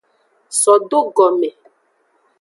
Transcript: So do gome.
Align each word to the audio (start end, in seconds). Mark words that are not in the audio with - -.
So 0.61 0.71
do 0.89 0.99
gome. 1.17 1.49